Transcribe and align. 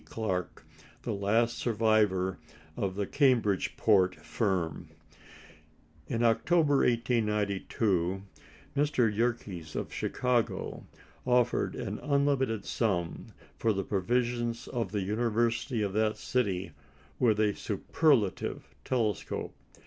Clark, 0.05 0.65
the 1.03 1.13
last 1.13 1.59
survivor 1.59 2.39
of 2.75 2.95
the 2.95 3.05
Cambridgeport 3.05 4.15
firm. 4.15 4.87
In 6.07 6.23
October, 6.23 6.77
1892, 6.77 8.23
Mr. 8.75 9.15
Yerkes 9.15 9.75
of 9.75 9.93
Chicago 9.93 10.87
offered 11.23 11.75
an 11.75 11.99
unlimited 11.99 12.65
sum 12.65 13.27
for 13.59 13.73
the 13.73 13.83
provision 13.83 14.55
of 14.73 14.91
the 14.91 15.01
University 15.03 15.83
of 15.83 15.93
that 15.93 16.17
city 16.17 16.71
with 17.19 17.39
a 17.39 17.53
"superlative" 17.53 18.73
telescope. 18.83 19.53